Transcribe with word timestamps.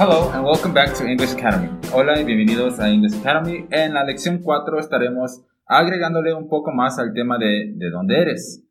Hello 0.00 0.30
and 0.32 0.46
welcome 0.46 0.72
back 0.72 0.94
to 0.94 1.04
English 1.04 1.34
Academy. 1.34 1.68
Hola 1.92 2.18
y 2.18 2.24
bienvenidos 2.24 2.80
a 2.80 2.88
English 2.88 3.20
Academy. 3.20 3.66
En 3.70 3.92
la 3.92 4.02
lección 4.02 4.40
4 4.40 4.78
estaremos 4.78 5.44
agregándole 5.66 6.32
un 6.32 6.48
poco 6.48 6.72
más 6.72 6.98
al 6.98 7.12
tema 7.12 7.36
de 7.36 7.74
de 7.76 7.90
dónde 7.90 8.18
eres. 8.18 8.66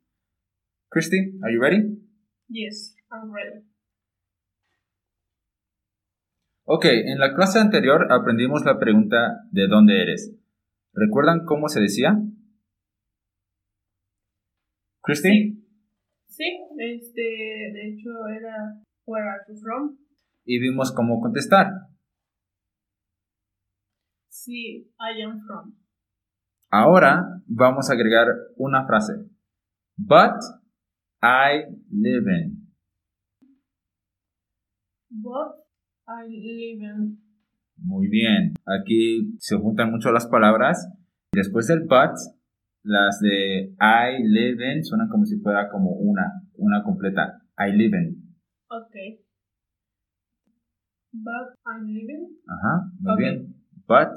Christy, 0.90 1.38
are 1.44 1.54
you 1.54 1.62
ready? 1.62 1.84
Yes, 2.48 2.96
I'm 3.12 3.32
ready. 3.32 3.64
Ok, 6.64 6.86
en 6.86 7.20
la 7.20 7.36
clase 7.36 7.60
anterior 7.60 8.12
aprendimos 8.12 8.66
la 8.66 8.80
pregunta 8.80 9.44
¿de 9.52 9.68
dónde 9.68 10.02
eres? 10.02 10.36
¿Recuerdan 10.94 11.46
cómo 11.46 11.70
se 11.70 11.80
decía? 11.80 12.20
Christy? 15.04 15.64
Sí, 16.26 16.60
este, 16.80 17.22
de 17.22 17.88
hecho 17.88 18.10
era 18.36 18.82
Where 19.06 19.30
are 19.30 19.42
you 19.48 19.56
from? 19.62 20.09
Y 20.52 20.58
vimos 20.58 20.92
cómo 20.92 21.22
contestar. 21.22 21.68
Sí, 24.30 24.92
I 24.98 25.22
am 25.22 25.40
from. 25.46 25.76
Ahora 26.72 27.44
vamos 27.46 27.88
a 27.88 27.94
agregar 27.94 28.26
una 28.58 28.84
frase. 28.88 29.14
But 29.96 30.42
I 31.22 31.70
live 31.92 32.32
in. 32.32 32.68
But 35.12 35.54
I 36.08 36.28
live 36.30 36.84
in. 36.84 37.22
Muy 37.78 38.08
bien. 38.08 38.56
Aquí 38.66 39.36
se 39.38 39.56
juntan 39.56 39.92
mucho 39.92 40.12
las 40.12 40.26
palabras. 40.26 40.92
Después 41.32 41.68
del 41.68 41.82
but, 41.82 42.18
las 42.82 43.20
de 43.20 43.76
I 43.80 44.24
live 44.24 44.74
in 44.74 44.84
suenan 44.84 45.10
como 45.10 45.26
si 45.26 45.38
fuera 45.42 45.70
como 45.70 45.92
una, 45.92 46.42
una 46.56 46.82
completa. 46.82 47.40
I 47.56 47.72
live 47.72 47.96
in. 47.96 48.36
Okay. 48.68 49.29
But 51.12 51.56
I 51.66 51.82
live 51.86 52.10
in. 52.10 52.38
Ajá, 52.48 52.92
muy 53.00 53.14
Ok. 53.14 53.20
bien. 53.20 53.56
But 53.88 54.14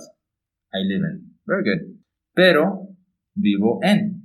I 0.73 0.85
live 0.87 1.05
in. 1.11 1.37
Very 1.47 1.62
good. 1.65 1.97
Pero 2.34 2.89
vivo 3.34 3.81
en. 3.83 4.21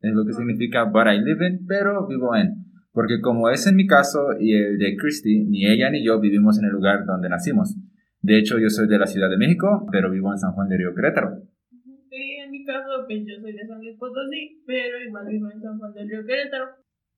Es 0.00 0.12
lo 0.14 0.24
que 0.24 0.32
significa 0.32 0.84
but 0.84 1.06
I 1.06 1.18
live 1.18 1.46
in, 1.46 1.66
pero 1.66 2.06
vivo 2.06 2.34
en. 2.36 2.64
Porque 2.92 3.20
como 3.20 3.48
es 3.50 3.66
en 3.66 3.76
mi 3.76 3.86
caso 3.86 4.30
y 4.38 4.54
el 4.54 4.78
de 4.78 4.96
Christy, 4.96 5.44
ni 5.44 5.66
ella 5.66 5.90
ni 5.90 6.04
yo 6.04 6.20
vivimos 6.20 6.58
en 6.58 6.66
el 6.66 6.72
lugar 6.72 7.04
donde 7.04 7.28
nacimos. 7.28 7.76
De 8.20 8.38
hecho, 8.38 8.58
yo 8.58 8.68
soy 8.68 8.88
de 8.88 8.98
la 8.98 9.06
Ciudad 9.06 9.30
de 9.30 9.36
México, 9.38 9.86
pero 9.92 10.10
vivo 10.10 10.32
en 10.32 10.38
San 10.38 10.52
Juan 10.52 10.68
de 10.68 10.76
Río 10.78 10.94
Querétaro. 10.94 11.42
Y 12.10 12.40
en 12.40 12.50
mi 12.50 12.64
caso, 12.64 13.04
pues 13.06 13.20
yo 13.26 13.40
soy 13.40 13.52
de 13.52 13.66
San 13.66 13.78
Luis 13.78 13.96
Potosí, 13.98 14.62
pero 14.66 15.00
igual 15.06 15.26
vivo 15.28 15.50
en 15.50 15.60
San 15.60 15.78
Juan 15.78 15.92
del 15.92 16.08
Río 16.08 16.26
Querétaro. 16.26 16.66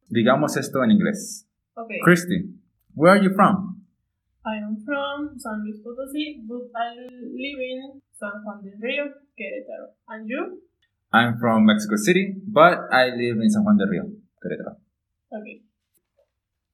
Digamos 0.09 0.57
esto 0.57 0.85
en 0.85 0.91
inglés. 0.91 1.49
Okay. 1.75 1.99
Christy, 2.05 2.61
where 2.95 3.13
are 3.17 3.25
you 3.25 3.33
from? 3.35 3.70
I 4.43 4.57
am 4.57 4.77
from 4.87 5.39
San 5.39 5.61
Luis 5.65 5.81
Potosí, 5.85 6.41
but 6.49 6.73
I 6.75 6.97
live 6.97 7.61
in 7.61 8.01
San 8.19 8.43
Juan 8.43 8.63
del 8.65 8.81
Río 8.81 9.05
Querétaro. 9.37 9.93
And 10.09 10.27
you? 10.27 10.63
I'm 11.13 11.39
from 11.39 11.67
Mexico 11.67 11.97
City, 11.97 12.37
but 12.47 12.79
I 12.91 13.11
live 13.11 13.37
in 13.43 13.51
San 13.51 13.65
Juan 13.65 13.77
de 13.77 13.85
Río 13.85 14.05
Querétaro. 14.41 14.79
Okay. 15.31 15.63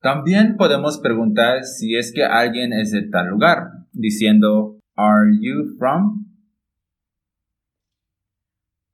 También 0.00 0.56
podemos 0.56 1.00
preguntar 1.00 1.64
si 1.64 1.96
es 1.96 2.12
que 2.12 2.22
alguien 2.22 2.72
es 2.72 2.92
de 2.92 3.02
tal 3.08 3.26
lugar, 3.30 3.86
diciendo, 3.92 4.78
Are 4.94 5.32
you 5.40 5.76
from? 5.76 6.24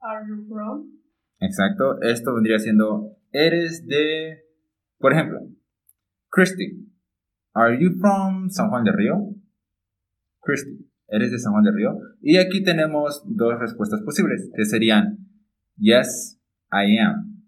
Are 0.00 0.24
you 0.26 0.46
from? 0.48 0.98
Exacto, 1.40 2.00
esto 2.00 2.34
vendría 2.34 2.58
siendo, 2.58 3.18
¿eres 3.32 3.86
de, 3.86 4.44
por 4.98 5.12
ejemplo, 5.12 5.40
Christy, 6.30 6.91
Are 7.54 7.78
you 7.78 7.90
from 8.00 8.48
San 8.50 8.70
Juan 8.70 8.84
de 8.84 8.92
Río? 8.92 9.34
Christy, 10.40 10.88
¿eres 11.08 11.30
de 11.30 11.38
San 11.38 11.52
Juan 11.52 11.64
de 11.64 11.72
Río? 11.72 11.98
Y 12.20 12.38
aquí 12.38 12.62
tenemos 12.62 13.22
dos 13.26 13.58
respuestas 13.58 14.00
posibles, 14.02 14.50
que 14.54 14.64
serían, 14.64 15.18
Yes, 15.76 16.38
I 16.72 16.98
am. 16.98 17.42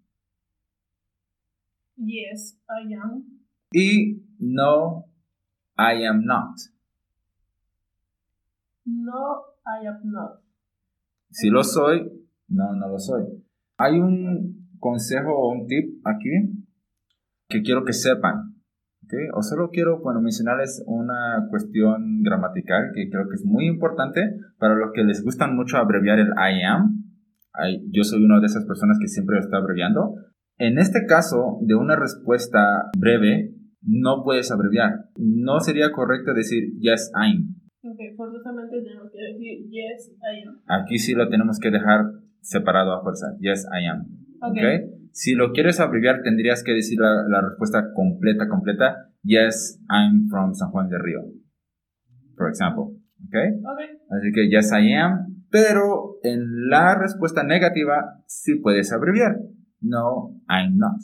Yes, 1.97 2.59
I 2.69 2.95
am. 2.95 3.25
Y 3.73 4.25
No, 4.39 5.07
I 5.79 6.05
am 6.05 6.25
not. 6.25 6.57
No, 8.85 9.45
I 9.67 9.87
am 9.87 10.01
not. 10.05 10.41
Si 11.31 11.49
lo 11.49 11.65
soy, 11.65 12.03
no, 12.49 12.75
no 12.75 12.89
lo 12.89 12.99
soy. 12.99 13.25
Hay 13.79 13.99
un 13.99 14.69
consejo 14.79 15.35
o 15.35 15.51
un 15.51 15.67
tip 15.67 16.07
aquí 16.07 16.31
que 17.49 17.63
quiero 17.63 17.85
que 17.85 17.93
sepan. 17.93 18.54
¿Ok? 19.15 19.37
O 19.37 19.43
solo 19.43 19.71
quiero 19.71 20.01
bueno, 20.01 20.21
mencionarles 20.21 20.83
una 20.87 21.47
cuestión 21.51 22.23
gramatical 22.23 22.91
que 22.95 23.09
creo 23.09 23.29
que 23.29 23.35
es 23.35 23.45
muy 23.45 23.67
importante 23.67 24.35
para 24.59 24.75
los 24.75 24.93
que 24.93 25.05
les 25.05 25.23
gustan 25.23 25.55
mucho 25.57 25.77
abreviar 25.77 26.19
el 26.19 26.29
I 26.29 26.63
am. 26.63 27.05
Ay, 27.53 27.83
Yo 27.93 28.03
soy 28.03 28.25
una 28.25 28.41
de 28.41 28.47
esas 28.47 28.65
personas 28.67 28.99
que 29.01 29.09
siempre 29.09 29.37
lo 29.37 29.43
está 29.43 29.59
abreviando. 29.59 30.15
En 30.59 30.79
este 30.79 31.07
caso, 31.07 31.59
de 31.63 31.75
una 31.75 31.97
respuesta 31.97 32.91
breve, 32.99 33.55
no 33.83 34.23
puedes 34.25 34.51
abreviar. 34.51 35.07
No 35.17 35.61
sería 35.61 35.93
correcto 35.93 36.35
decir 36.35 36.75
yes, 36.79 37.13
I'm. 37.15 37.55
Ok, 37.83 37.99
forzosamente 38.17 38.83
tenemos 38.83 39.11
que 39.13 39.19
decir 39.19 39.69
yes, 39.69 40.13
I 40.19 40.49
am. 40.49 40.83
Aquí 40.83 40.99
sí 40.99 41.15
lo 41.15 41.29
tenemos 41.29 41.59
que 41.61 41.71
dejar 41.71 42.07
separado 42.41 42.93
a 42.93 43.03
fuerza. 43.03 43.27
Yes, 43.41 43.67
I 43.67 43.87
am. 43.87 44.01
Ok. 44.41 44.57
¿Ok? 44.57 44.94
Si 45.15 45.35
lo 45.35 45.53
quieres 45.53 45.79
abreviar, 45.79 46.23
tendrías 46.23 46.65
que 46.65 46.73
decir 46.73 46.99
la, 46.99 47.23
la 47.29 47.41
respuesta 47.41 47.93
completa, 47.95 48.49
completa. 48.49 49.13
Yes, 49.23 49.81
I'm 49.89 50.29
from 50.29 50.55
San 50.55 50.71
Juan 50.71 50.89
del 50.89 51.01
Río. 51.01 51.21
Por 52.37 52.51
ejemplo. 52.53 52.83
¿Ok? 52.83 53.37
Ok, 53.61 53.81
Así 54.11 54.33
que 54.33 54.49
yes, 54.51 54.73
I 54.73 54.93
am. 54.95 55.45
Pero 55.51 56.17
en 56.25 56.69
la 56.69 56.99
respuesta 56.99 57.45
negativa, 57.45 58.25
sí 58.27 58.57
puedes 58.57 58.93
abreviar. 58.93 59.39
No, 59.81 60.41
I'm 60.49 60.79
not. 60.79 61.01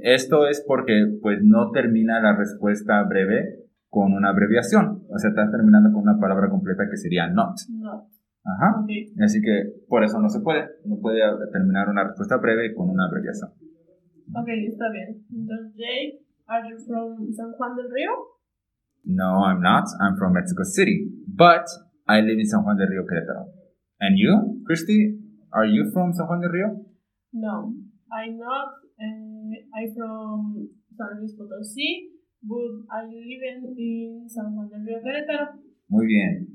Esto 0.00 0.48
es 0.48 0.60
porque 0.66 1.06
pues 1.22 1.38
no 1.44 1.70
termina 1.70 2.20
la 2.20 2.36
respuesta 2.36 3.00
breve 3.04 3.60
con 3.88 4.12
una 4.12 4.30
abreviación. 4.30 5.04
O 5.08 5.18
sea, 5.18 5.30
estás 5.30 5.52
terminando 5.52 5.92
con 5.92 6.02
una 6.02 6.18
palabra 6.18 6.50
completa 6.50 6.88
que 6.90 6.96
sería 6.96 7.28
not. 7.28 7.56
no. 7.70 8.11
Ajá. 8.44 8.80
Ok, 8.82 8.90
Así 9.22 9.40
que 9.40 9.84
por 9.88 10.02
eso 10.02 10.18
no 10.20 10.28
se 10.28 10.40
puede. 10.40 10.66
No 10.84 10.98
puede 11.00 11.20
terminar 11.52 11.88
una 11.88 12.04
respuesta 12.04 12.36
breve 12.38 12.74
con 12.74 12.90
una 12.90 13.06
abreviación. 13.06 13.50
ok, 14.34 14.48
está 14.66 14.90
bien. 14.90 15.24
Entonces, 15.30 15.74
Jake, 15.76 16.26
are 16.46 16.68
you 16.68 16.76
from 16.86 17.30
San 17.32 17.52
Juan 17.52 17.76
del 17.76 17.86
Río? 17.90 18.10
No, 19.04 19.44
I'm 19.46 19.60
not. 19.60 19.84
I'm 20.00 20.16
from 20.16 20.32
Mexico 20.32 20.64
City. 20.64 21.08
But 21.26 21.66
I 22.08 22.20
live 22.20 22.38
in 22.40 22.46
San 22.46 22.62
Juan 22.62 22.76
del 22.76 22.88
Río, 22.88 23.04
Querétaro. 23.06 23.46
And 24.00 24.18
you, 24.18 24.62
Christy, 24.66 25.18
are 25.52 25.66
you 25.66 25.90
from 25.92 26.12
San 26.12 26.26
Juan 26.26 26.40
del 26.40 26.50
Río? 26.50 26.84
No, 27.32 27.72
I'm 28.12 28.38
not. 28.38 28.68
Uh, 28.98 29.54
I'm 29.74 29.94
from 29.96 30.68
San 30.96 31.18
Luis 31.20 31.34
Potosí, 31.38 32.10
but 32.42 32.86
I 32.90 33.06
live 33.06 33.42
in, 33.42 33.74
in 33.78 34.28
San 34.28 34.54
Juan 34.54 34.68
del 34.68 34.84
Río 34.84 35.00
Querétaro. 35.02 35.58
Muy 35.88 36.06
bien. 36.06 36.51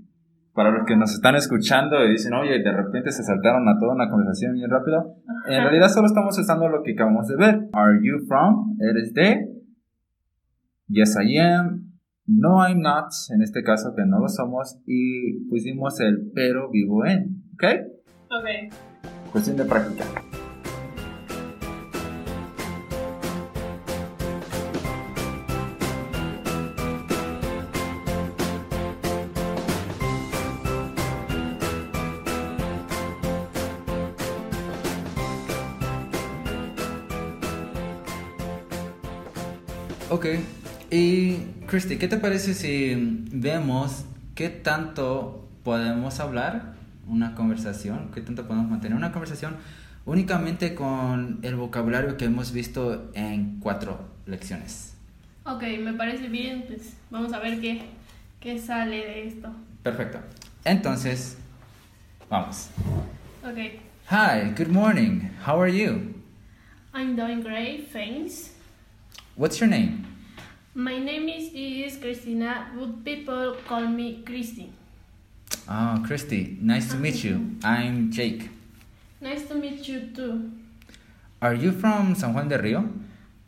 Para 0.58 0.72
los 0.72 0.88
que 0.88 0.98
nos 0.98 1.14
están 1.14 1.36
escuchando 1.36 2.04
y 2.04 2.14
dicen, 2.14 2.34
oye, 2.34 2.58
de 2.64 2.72
repente 2.72 3.12
se 3.12 3.22
saltaron 3.22 3.70
a 3.70 3.78
toda 3.80 3.94
una 3.94 4.10
conversación 4.10 4.54
bien 4.56 4.72
rápido, 4.72 5.14
en 5.48 5.62
realidad 5.62 5.88
solo 5.88 6.08
estamos 6.08 6.36
usando 6.36 6.68
lo 6.68 6.82
que 6.82 6.94
acabamos 6.94 7.28
de 7.28 7.36
ver. 7.36 7.70
Are 7.74 8.00
you 8.02 8.26
from? 8.28 8.76
¿Eres 8.82 9.14
de? 9.14 9.48
Yes, 10.88 11.16
I 11.22 11.38
am. 11.38 11.92
No, 12.26 12.68
I'm 12.68 12.82
not. 12.82 13.12
En 13.30 13.44
este 13.44 13.62
caso 13.62 13.94
que 13.96 14.04
no 14.08 14.18
lo 14.18 14.30
somos. 14.30 14.80
Y 14.88 15.48
pusimos 15.48 16.00
el 16.00 16.32
pero 16.34 16.72
vivo 16.72 17.06
en. 17.06 17.44
¿Ok? 17.54 17.64
Ok, 18.32 18.74
Cuestión 19.32 19.58
de 19.58 19.66
práctica. 19.66 20.06
Ok, 40.10 40.26
y 40.90 41.34
Christy, 41.68 41.98
¿qué 41.98 42.08
te 42.08 42.18
parece 42.18 42.54
si 42.54 42.96
vemos 43.32 44.06
qué 44.36 44.48
tanto 44.50 45.50
podemos 45.64 46.22
hablar 46.22 46.76
una 47.08 47.36
conversación, 47.36 48.10
qué 48.14 48.22
tanto 48.22 48.48
podemos 48.48 48.70
mantener 48.70 48.98
una 48.98 49.12
conversación 49.12 49.58
únicamente 50.06 50.76
con 50.76 51.40
el 51.42 51.56
vocabulario 51.56 52.16
que 52.16 52.26
hemos 52.26 52.54
visto 52.54 53.12
en 53.16 53.60
cuatro 53.60 54.00
lecciones? 54.26 54.94
ok, 55.44 55.64
me 55.82 55.94
parece 55.94 56.28
bien. 56.28 56.64
Pues 56.68 56.94
vamos 57.10 57.34
a 57.34 57.40
ver 57.40 57.60
qué, 57.60 57.82
qué 58.40 58.60
sale 58.60 58.98
de 58.98 59.28
esto. 59.28 59.50
Perfecto. 59.84 60.20
Entonces, 60.64 61.38
vamos. 62.30 62.70
Ok, 63.44 63.58
Hi, 64.10 64.54
good 64.58 64.70
morning. 64.70 65.30
How 65.46 65.62
are 65.62 65.72
you? 65.72 66.14
I'm 66.94 67.16
doing 67.18 67.42
great, 67.42 67.92
thanks. 67.92 68.57
What's 69.38 69.60
your 69.60 69.70
name? 69.70 70.04
My 70.74 70.98
name 70.98 71.30
is, 71.30 71.54
is 71.54 72.02
Christina, 72.02 72.72
but 72.74 73.06
people 73.06 73.56
call 73.68 73.86
me 73.86 74.24
Christy. 74.26 74.74
Oh, 75.70 76.04
Christy, 76.08 76.58
nice 76.60 76.90
to 76.90 76.98
meet 76.98 77.24
you. 77.24 77.56
I'm 77.64 78.12
Jake. 78.12 78.50
Nice 79.22 79.48
to 79.50 79.54
meet 79.54 79.88
you 79.88 80.10
too. 80.10 80.52
Are 81.40 81.54
you 81.54 81.72
from 81.72 82.16
San 82.16 82.34
Juan 82.34 82.48
del 82.48 82.64
Rio? 82.64 82.90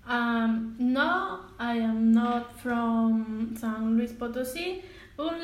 Um, 0.06 0.76
no, 0.78 1.40
I 1.58 1.78
am 1.78 2.12
not 2.12 2.60
from 2.62 3.56
San 3.60 3.98
Luis 3.98 4.12
Potosí, 4.12 4.84
but, 5.18 5.42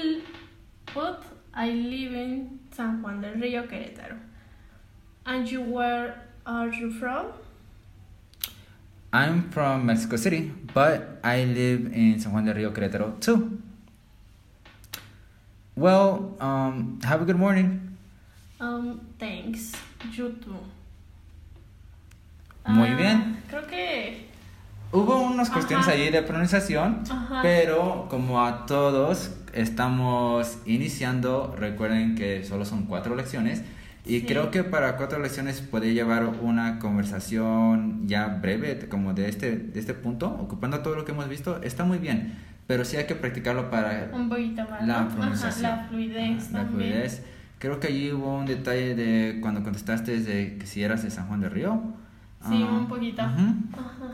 but 0.93 1.23
I 1.55 1.71
live 1.71 2.13
in 2.13 2.59
San 2.71 3.01
Juan 3.01 3.19
del 3.19 3.33
Rio, 3.41 3.63
Querétaro. 3.63 4.19
And 5.25 5.49
you, 5.49 5.61
where 5.61 6.21
are 6.45 6.69
you 6.69 6.91
from? 6.91 7.33
I'm 9.13 9.49
from 9.49 9.85
Mexico 9.85 10.17
City, 10.17 10.51
but 10.73 11.19
I 11.23 11.45
live 11.45 11.93
in 11.93 12.19
San 12.19 12.33
Juan 12.33 12.45
del 12.45 12.55
Rio, 12.55 12.71
Querétaro 12.73 13.19
too. 13.21 13.59
Well, 15.75 16.35
um, 16.39 16.99
have 17.03 17.21
a 17.21 17.25
good 17.25 17.37
morning. 17.37 17.97
Um, 18.59 18.99
thanks. 19.19 19.71
You 20.13 20.29
too. 20.43 20.55
Muy 22.67 22.89
Ah, 22.89 22.95
bien. 22.95 23.37
Creo 23.49 23.67
que. 23.67 24.25
Hubo 24.91 25.19
unas 25.21 25.49
cuestiones 25.49 25.87
Ajá. 25.87 25.95
allí 25.97 26.09
de 26.09 26.21
pronunciación, 26.21 27.03
Ajá. 27.09 27.41
pero 27.41 28.07
como 28.09 28.41
a 28.45 28.65
todos 28.65 29.31
estamos 29.53 30.57
iniciando, 30.65 31.53
recuerden 31.57 32.15
que 32.15 32.43
solo 32.45 32.63
son 32.63 32.83
cuatro 32.85 33.15
lecciones 33.15 33.61
y 34.05 34.19
Sí. 34.21 34.25
creo 34.25 34.51
que 34.51 34.63
para 34.63 34.97
cuatro 34.97 35.19
lecciones 35.19 35.61
puede 35.61 35.93
llevar 35.93 36.25
una 36.41 36.79
conversación 36.79 38.07
ya 38.07 38.27
breve, 38.27 38.87
como 38.89 39.13
de 39.13 39.29
este, 39.29 39.55
de 39.57 39.79
este 39.79 39.93
punto, 39.93 40.27
ocupando 40.29 40.79
todo 40.79 40.95
lo 40.95 41.05
que 41.05 41.11
hemos 41.11 41.27
visto, 41.29 41.61
está 41.63 41.83
muy 41.85 41.97
bien, 41.97 42.35
pero 42.67 42.85
sí 42.85 42.97
hay 42.97 43.05
que 43.05 43.15
practicarlo 43.15 43.69
para 43.69 44.09
Un 44.13 44.29
poquito 44.29 44.61
más. 44.69 44.85
la 44.85 45.01
¿no? 45.01 45.23
Ajá, 45.23 45.51
la 45.61 45.85
fluidez 45.89 46.51
La 46.51 46.59
también. 46.63 46.91
fluidez. 46.91 47.23
Creo 47.59 47.79
que 47.79 47.87
allí 47.87 48.11
hubo 48.11 48.37
un 48.37 48.45
detalle 48.45 48.95
de 48.95 49.39
cuando 49.41 49.63
contestaste 49.63 50.19
de 50.19 50.57
que 50.57 50.65
si 50.67 50.83
eras 50.83 51.03
de 51.03 51.09
San 51.09 51.27
Juan 51.27 51.39
del 51.41 51.51
Río. 51.51 51.81
Sí, 52.47 52.63
Ah, 52.67 52.77
un 52.79 52.87
poquito. 52.87 53.23
ujú. 53.23 53.79
Ajá. 53.79 54.11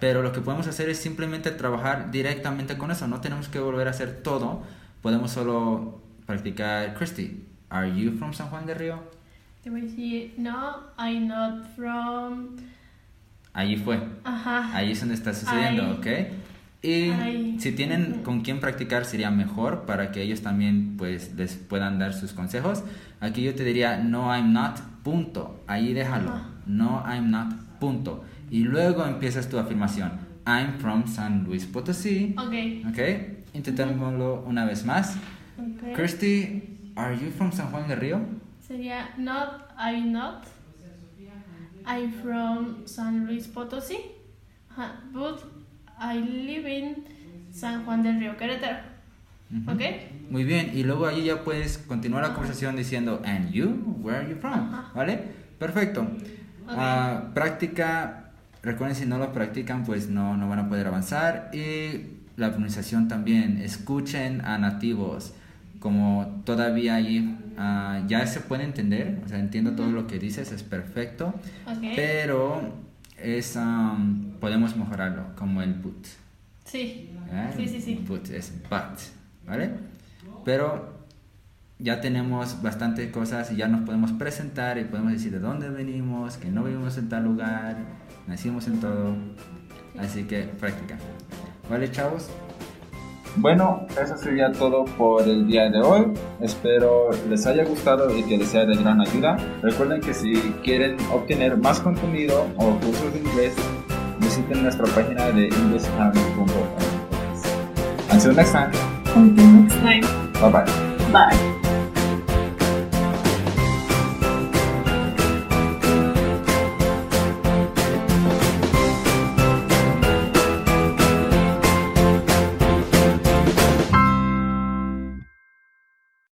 Pero 0.00 0.22
lo 0.22 0.32
que 0.32 0.40
podemos 0.40 0.66
hacer 0.68 0.88
es 0.88 0.98
simplemente 0.98 1.50
trabajar 1.50 2.10
directamente 2.10 2.78
con 2.78 2.90
eso. 2.90 3.06
No 3.08 3.20
tenemos 3.20 3.48
que 3.48 3.58
volver 3.58 3.88
a 3.88 3.90
hacer 3.90 4.22
todo. 4.22 4.62
Podemos 5.02 5.30
solo 5.32 6.00
practicar. 6.26 6.94
Christy, 6.94 7.44
are 7.68 7.90
you 7.94 8.12
from 8.12 8.32
San 8.32 8.48
Juan 8.48 8.64
del 8.66 8.76
Río? 8.78 9.00
Te 9.64 9.70
voy 9.70 9.80
a 9.80 9.84
decir, 9.84 10.34
no, 10.36 10.76
I'm 10.98 11.26
not 11.26 11.64
from. 11.74 12.56
Allí 13.54 13.76
fue. 13.76 13.98
Ajá. 14.22 14.76
Ahí 14.76 14.92
es 14.92 15.00
donde 15.00 15.14
está 15.14 15.32
sucediendo, 15.32 15.84
Ahí. 15.84 15.92
¿ok? 15.92 16.06
Y 16.82 17.58
si 17.58 17.72
tienen 17.72 18.20
con 18.22 18.42
quién 18.42 18.60
practicar 18.60 19.06
sería 19.06 19.30
mejor 19.30 19.86
para 19.86 20.12
que 20.12 20.20
ellos 20.20 20.42
también 20.42 20.98
pues 20.98 21.34
les 21.34 21.54
puedan 21.54 21.98
dar 21.98 22.12
sus 22.12 22.34
consejos. 22.34 22.84
Aquí 23.20 23.42
yo 23.42 23.54
te 23.54 23.64
diría 23.64 23.96
no 23.96 24.30
I'm 24.36 24.52
not, 24.52 24.80
punto. 25.02 25.64
Ahí 25.66 25.94
déjalo. 25.94 26.42
No 26.66 27.02
I'm 27.06 27.30
not, 27.30 27.54
punto. 27.80 28.22
Y 28.50 28.64
luego 28.64 29.06
empiezas 29.06 29.48
tu 29.48 29.56
afirmación. 29.58 30.12
I'm 30.46 30.74
from 30.78 31.06
San 31.06 31.44
Luis 31.44 31.64
Potosí. 31.64 32.34
Ok. 32.36 32.90
¿Ok? 32.90 32.98
Intentémoslo 33.54 34.44
una 34.46 34.66
vez 34.66 34.84
más. 34.84 35.16
ok. 35.56 35.94
Christy, 35.94 36.92
are 36.96 37.16
you 37.16 37.30
from 37.30 37.50
San 37.50 37.68
Juan 37.68 37.88
del 37.88 37.98
Río? 37.98 38.43
Sería 38.66 39.10
not, 39.18 39.72
I'm 39.78 40.12
not. 40.12 40.44
I'm 41.86 42.10
from 42.22 42.86
San 42.86 43.26
Luis 43.26 43.46
Potosí. 43.46 43.98
Ajá, 44.70 45.00
But 45.12 45.44
I 45.98 46.18
live 46.18 46.66
in 46.66 47.04
San 47.52 47.84
Juan 47.84 48.02
del 48.02 48.18
Río, 48.18 48.36
Querétaro. 48.38 48.78
¿Ok? 49.68 49.80
Muy 50.30 50.44
bien, 50.44 50.70
y 50.74 50.82
luego 50.82 51.06
allí 51.06 51.24
ya 51.24 51.44
puedes 51.44 51.76
continuar 51.76 52.26
la 52.26 52.32
conversación 52.32 52.74
diciendo, 52.74 53.20
and 53.24 53.52
you, 53.52 53.66
where 54.00 54.18
are 54.18 54.28
you 54.28 54.36
from? 54.36 54.74
Ajá. 54.74 54.90
¿Vale? 54.94 55.18
Perfecto. 55.58 56.08
Ah, 56.66 57.30
práctica, 57.34 58.30
recuerden 58.62 58.96
si 58.96 59.04
no 59.04 59.18
lo 59.18 59.32
practican, 59.32 59.84
pues 59.84 60.08
no, 60.08 60.38
no 60.38 60.48
van 60.48 60.60
a 60.60 60.68
poder 60.70 60.86
avanzar. 60.86 61.50
Y 61.52 62.06
la 62.36 62.50
pronunciación 62.50 63.08
también, 63.08 63.58
escuchen 63.58 64.40
a 64.40 64.56
nativos. 64.56 65.34
Como 65.84 66.40
todavía 66.46 66.94
allí 66.94 67.36
ah, 67.58 68.02
ya 68.08 68.26
se 68.26 68.40
puede 68.40 68.64
entender, 68.64 69.20
o 69.22 69.28
sea, 69.28 69.38
entiendo 69.38 69.72
todo 69.72 69.90
lo 69.90 70.06
que 70.06 70.18
dices, 70.18 70.50
es 70.50 70.62
perfecto. 70.62 71.34
Pero 71.94 72.72
es, 73.18 73.54
am, 73.58 74.32
podemos 74.40 74.76
mejorarlo, 74.76 75.36
como 75.36 75.60
el 75.60 75.74
but. 75.74 76.06
Sí. 76.64 77.10
¿eh? 77.30 77.50
Sí, 77.54 77.68
sí, 77.68 77.82
sí. 77.82 78.02
But 78.08 78.30
es 78.30 78.54
but, 78.70 78.98
¿vale? 79.46 79.72
Pero 80.42 81.04
ya 81.78 82.00
tenemos 82.00 82.62
bastantes 82.62 83.12
cosas 83.12 83.52
y 83.52 83.56
ya 83.56 83.68
nos 83.68 83.82
podemos 83.82 84.10
presentar 84.12 84.78
y 84.78 84.84
podemos 84.84 85.12
decir 85.12 85.32
de 85.32 85.38
dónde 85.38 85.68
venimos, 85.68 86.38
que 86.38 86.48
no 86.48 86.64
vivimos 86.64 86.96
en 86.96 87.10
tal 87.10 87.24
lugar, 87.24 87.76
nacimos 88.26 88.68
en 88.68 88.80
todo. 88.80 89.14
Así 89.98 90.24
que 90.24 90.44
práctica. 90.44 90.96
¿Vale, 91.68 91.90
chavos? 91.90 92.30
Bueno, 93.36 93.86
eso 94.00 94.16
sería 94.16 94.52
todo 94.52 94.84
por 94.96 95.22
el 95.22 95.46
día 95.46 95.68
de 95.68 95.80
hoy. 95.80 96.12
Espero 96.40 97.10
les 97.28 97.46
haya 97.46 97.64
gustado 97.64 98.16
y 98.16 98.22
que 98.22 98.38
les 98.38 98.48
sea 98.48 98.64
de 98.64 98.76
gran 98.76 99.00
ayuda. 99.00 99.36
Recuerden 99.62 100.00
que 100.00 100.14
si 100.14 100.34
quieren 100.62 100.96
obtener 101.12 101.56
más 101.56 101.80
contenido 101.80 102.46
o 102.56 102.70
cursos 102.78 103.12
de 103.12 103.18
inglés, 103.20 103.54
visiten 104.20 104.62
nuestra 104.62 104.86
página 104.86 105.26
de 105.32 105.48
englishacademy.com. 105.48 106.46
Until 108.12 108.34
next 108.36 108.52
time, 108.52 108.70
Until 109.16 109.46
next 109.46 109.76
time. 109.80 110.00
bye 110.40 110.50
bye. 110.50 110.64
Bye. 111.12 111.63